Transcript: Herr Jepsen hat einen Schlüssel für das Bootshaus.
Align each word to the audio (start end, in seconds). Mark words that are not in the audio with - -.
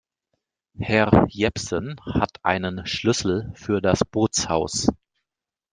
Herr 0.79 1.27
Jepsen 1.29 1.95
hat 2.07 2.43
einen 2.43 2.87
Schlüssel 2.87 3.51
für 3.53 3.81
das 3.81 4.03
Bootshaus. 4.03 4.87